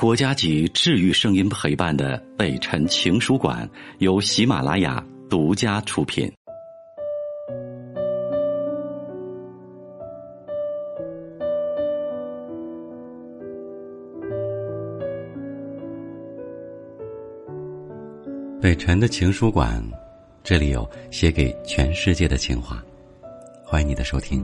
[0.00, 6.26] 国家级治愈声音陪伴的北辰情书馆由喜马拉雅独家出品。
[18.58, 19.84] 北辰的情书馆，
[20.42, 22.82] 这里有写给全世界的情话，
[23.62, 24.42] 欢迎你的收听。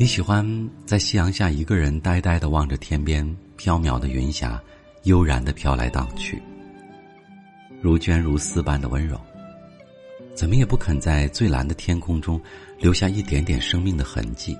[0.00, 0.46] 你喜欢
[0.86, 4.62] 在夕阳下一个人呆呆的望着天边飘渺的云霞，
[5.02, 6.40] 悠然的飘来荡去，
[7.82, 9.20] 如绢如丝般的温柔。
[10.36, 12.40] 怎么也不肯在最蓝的天空中
[12.78, 14.56] 留下一点点生命的痕迹，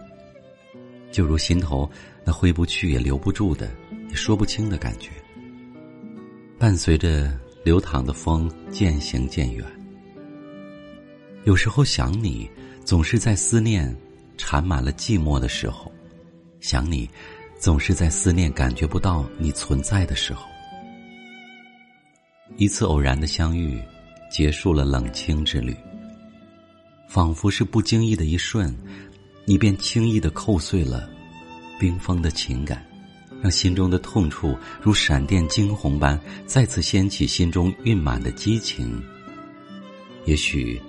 [1.12, 1.88] 就如心头
[2.24, 3.70] 那挥不去也留不住的，
[4.08, 5.10] 也说不清的感觉。
[6.58, 7.32] 伴随着
[7.64, 9.64] 流淌的风渐行渐远。
[11.44, 12.50] 有时候想你，
[12.84, 13.96] 总是在思念。
[14.38, 15.92] 缠满了寂寞的时候，
[16.60, 17.10] 想你，
[17.58, 20.46] 总是在思念感觉不到你存在的时候。
[22.56, 23.78] 一次偶然的相遇，
[24.30, 25.76] 结束了冷清之旅。
[27.08, 28.74] 仿佛是不经意的一瞬，
[29.44, 31.10] 你便轻易的扣碎了
[31.78, 32.86] 冰封的情感，
[33.42, 39.02] 让心中的痛处如闪电惊鸿般再次掀起心中蕴满的激情。
[40.24, 40.80] 也许。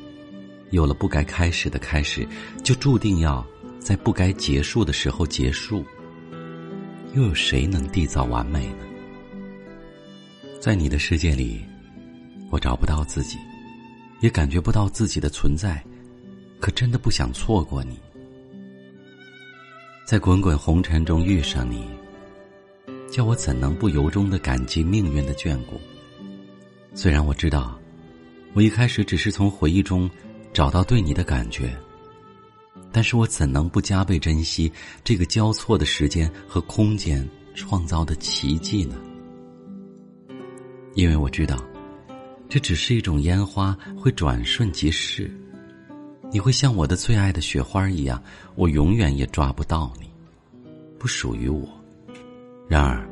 [0.71, 2.27] 有了不该开始的开始，
[2.63, 3.45] 就注定要
[3.79, 5.83] 在不该结束的时候结束。
[7.15, 8.85] 又有谁能缔造完美呢？
[10.61, 11.65] 在你的世界里，
[12.51, 13.39] 我找不到自己，
[14.19, 15.83] 也感觉不到自己的存在，
[16.59, 17.97] 可真的不想错过你。
[20.05, 21.89] 在滚滚红尘中遇上你，
[23.11, 25.81] 叫我怎能不由衷的感激命运的眷顾？
[26.93, 27.79] 虽然我知道，
[28.53, 30.07] 我一开始只是从回忆中。
[30.53, 31.75] 找到对你的感觉，
[32.91, 34.71] 但是我怎能不加倍珍惜
[35.03, 38.95] 这个交错的时间和空间创造的奇迹呢？
[40.95, 41.63] 因为我知道，
[42.49, 45.31] 这只是一种烟花，会转瞬即逝。
[46.31, 48.21] 你会像我的最爱的雪花一样，
[48.55, 50.09] 我永远也抓不到你，
[50.97, 51.69] 不属于我。
[52.67, 53.07] 然而，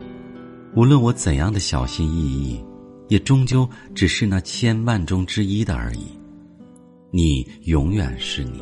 [0.75, 2.63] 无论我怎样的小心翼翼，
[3.09, 6.16] 也终究只是那千万中之一的而已。
[7.09, 8.61] 你永远是你，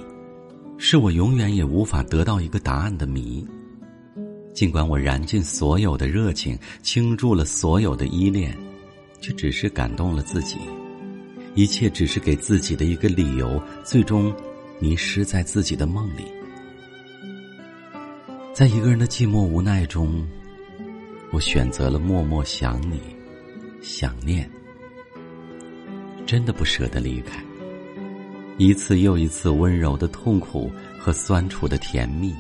[0.78, 3.45] 是我永远也无法得到一个答案的谜。
[4.53, 8.56] 尽管我燃尽所有的热情，倾注了所有的依恋，
[9.19, 10.57] 却只是感动了自己。
[11.56, 14.33] 一切只是给自己的一个理由，最终
[14.79, 16.23] 迷失在自己的梦里。
[18.53, 20.25] 在一个人的寂寞无奈中，
[21.31, 23.01] 我选择了默默想你，
[23.81, 24.50] 想念，
[26.27, 27.44] 真的不舍得离开。
[28.58, 32.34] 一次又一次温柔的痛苦和酸楚的甜蜜，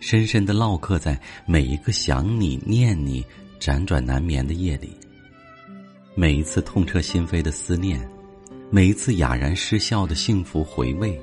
[0.00, 3.22] 深深的烙刻在每一个想你、念你、
[3.60, 4.96] 辗转难眠的夜里。
[6.14, 8.00] 每一次痛彻心扉的思念，
[8.70, 11.20] 每一次哑然失笑的幸福回味，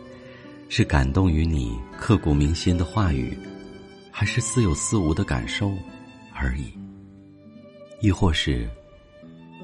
[0.68, 3.36] 是感动于你刻骨铭心的话语，
[4.12, 5.74] 还是似有似无的感受
[6.36, 6.72] 而已？
[8.00, 8.70] 亦或是？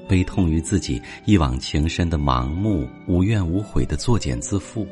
[0.08, 4.86] 悲痛于自己一往情深的盲目、无怨无悔的作茧自缚。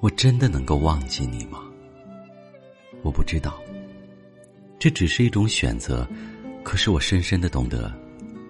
[0.00, 1.62] 我真的能够忘记你吗？
[3.02, 3.58] 我不知道。
[4.78, 6.06] 这只是一种选择，
[6.62, 7.92] 可是我深深的懂得，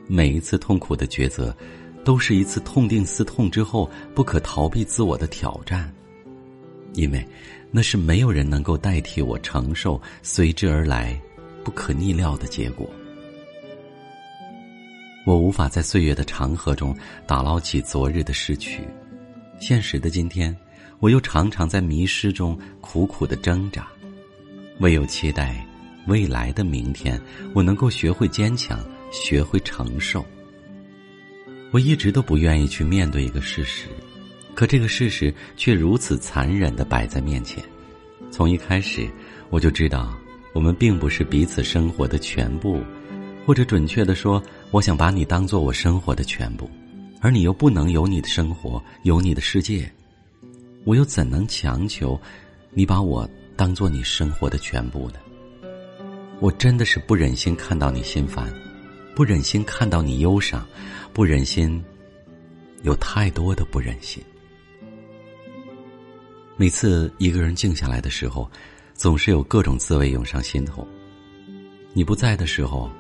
[0.09, 1.57] 每一次痛苦的抉择，
[2.05, 5.93] 都是一次痛定思痛之后不可逃避自我的挑战，
[6.95, 7.25] 因为
[7.71, 11.19] 那是没有人能够代替我承受随之而来
[11.63, 12.91] 不可逆料的结果。
[15.27, 18.87] 我无法在岁月的长河中打捞起昨日的失去，
[19.59, 20.57] 现实的今天，
[21.01, 23.89] 我又常常在迷失中苦苦的挣扎，
[24.79, 25.67] 唯有期待
[26.07, 27.21] 未来的明天，
[27.55, 28.79] 我能够学会坚强，
[29.11, 30.25] 学会承受。
[31.73, 33.89] 我一直都不愿意去面对一个事实，
[34.55, 37.61] 可这个事实却如此残忍的摆在面前。
[38.31, 39.11] 从一开始，
[39.51, 40.17] 我就知道，
[40.53, 42.81] 我们并不是彼此生活的全部。
[43.47, 46.69] 或者准确的说，我想把你当做我生活的全部，
[47.21, 49.89] 而你又不能有你的生活，有你的世界，
[50.83, 52.21] 我又怎能强求
[52.73, 55.21] 你把我当做你生活的全部呢？
[56.41, 58.53] 我真的是不忍心看到你心烦，
[59.15, 60.67] 不忍心看到你忧伤，
[61.13, 61.81] 不忍心，
[62.83, 64.21] 有太多的不忍心。
[66.57, 68.51] 每次一个人静下来的时候，
[68.93, 70.85] 总是有各种滋味涌上心头。
[71.93, 72.91] 你不在的时候。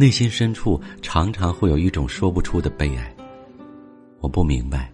[0.00, 3.16] 内心深处常常会有一种说不出的悲哀。
[4.20, 4.92] 我不明白，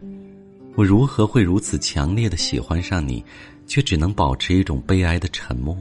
[0.76, 3.22] 我如何会如此强烈的喜欢上你，
[3.66, 5.76] 却只能保持一种悲哀的沉默？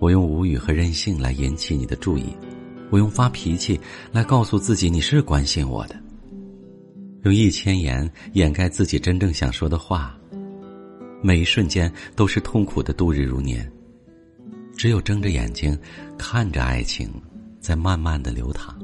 [0.00, 2.24] 我用无语和任性来引起你的注意，
[2.90, 3.78] 我用发脾气
[4.10, 5.94] 来告诉自己你是关心我的，
[7.22, 10.18] 用一千言掩盖自己真正想说的话，
[11.22, 13.70] 每一瞬间都是痛苦的度日如年。
[14.76, 15.78] 只有睁着眼睛
[16.18, 17.08] 看着爱情
[17.68, 18.74] 在慢慢的流淌，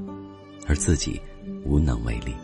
[0.66, 1.18] 而自己
[1.64, 2.34] 无能为力。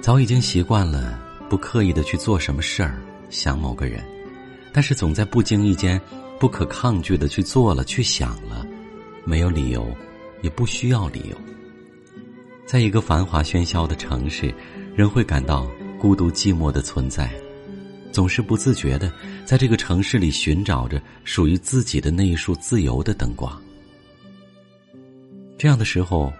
[0.00, 2.98] 早已经习惯了不刻意的去做什么事儿，
[3.28, 4.02] 想某个人，
[4.72, 6.00] 但是总在不经意间
[6.40, 8.66] 不可抗拒的去做了，去想了，
[9.22, 9.86] 没有理由，
[10.40, 11.36] 也不需要理由。
[12.64, 14.50] 在一个繁华喧嚣的城市，
[14.96, 15.70] 人会感到
[16.00, 17.30] 孤独寂寞的存在，
[18.10, 19.12] 总是不自觉的
[19.44, 23.62] 在这个城市里寻找着属于自己的那一束自由的灯光。
[25.58, 26.32] 这样的时候，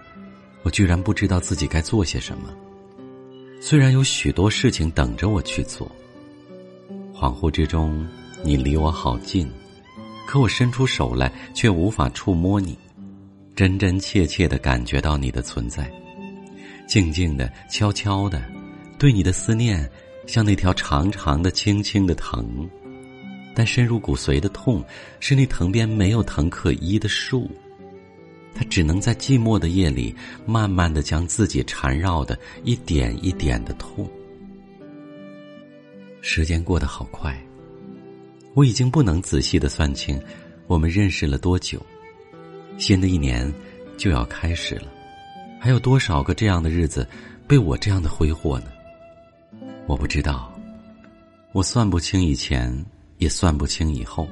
[0.63, 2.55] 我居然不知道自己该做些什么。
[3.59, 5.91] 虽然有许多事情等着我去做，
[7.13, 8.07] 恍惚之中，
[8.45, 9.45] 你离我好近，
[10.25, 12.77] 可我伸出手来却无法触摸你，
[13.57, 15.91] 真真切切的感觉到你的存在，
[16.87, 18.41] 静静的、悄悄的，
[18.97, 19.87] 对你的思念
[20.27, 22.45] 像那条长长的、轻轻的藤，
[23.53, 24.81] 但深入骨髓的痛，
[25.19, 27.51] 是那藤边没有藤可依的树。
[28.53, 30.15] 他只能在寂寞的夜里，
[30.45, 34.09] 慢慢的将自己缠绕的一点一点的痛。
[36.21, 37.37] 时间过得好快，
[38.53, 40.21] 我已经不能仔细的算清，
[40.67, 41.81] 我们认识了多久。
[42.77, 43.51] 新的一年
[43.97, 44.91] 就要开始了，
[45.59, 47.07] 还有多少个这样的日子
[47.47, 48.65] 被我这样的挥霍呢？
[49.87, 50.53] 我不知道，
[51.53, 52.73] 我算不清以前，
[53.17, 54.27] 也算不清以后。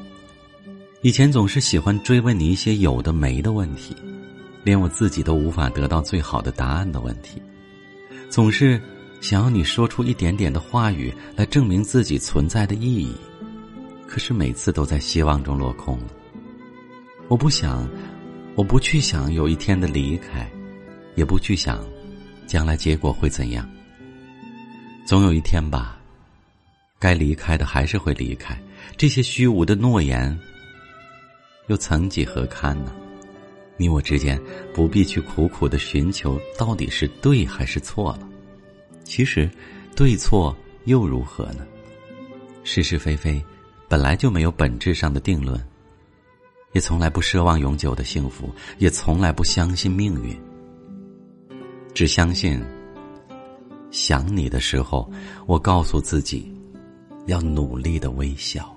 [1.04, 3.96] 以前总是喜欢追问你一些有的没的问题，
[4.64, 7.40] 连我自己都无法得到最好的答案的问题，
[8.32, 8.82] 总是
[9.22, 13.16] 想要你说出一点点的话语来证明自己存在的意义，
[14.08, 16.06] 可是每次都在希望中落空了。
[17.28, 17.88] 我不想，
[18.56, 20.50] 我不去想有一天的离开，
[21.14, 21.86] 也不去想
[22.48, 23.70] 将来结果会怎样。
[25.06, 26.00] 总有一天吧，
[26.98, 28.60] 该离开的还是会离开，
[28.98, 30.36] 这些虚无的诺言。
[31.68, 32.94] 又曾几何堪呢？
[33.78, 34.42] 你我之间
[34.74, 38.28] 不必去苦苦的寻求到底是对还是错了。
[39.04, 39.50] 其实，
[39.96, 40.56] 对错
[40.86, 41.66] 又如何呢？
[42.64, 43.42] 是是非非，
[43.88, 45.64] 本来就没有本质上的定论。
[46.74, 50.38] 也从来不奢望永久的幸福，也从来不相信命运。
[51.94, 52.62] 只相信，
[53.90, 55.10] 想你的时候，
[55.46, 56.54] 我告诉自己，
[57.26, 58.77] 要努力的微笑。